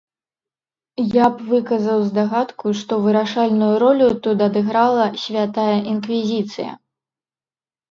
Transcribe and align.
Я 1.15 1.25
б 1.33 1.45
выказаў 1.49 1.99
здагадку, 2.09 2.65
што 2.79 2.93
вырашальную 3.05 3.69
ролю 3.85 4.09
тут 4.25 4.37
адыграла 4.49 5.05
святая 5.27 5.71
інквізіцыя. 5.95 6.71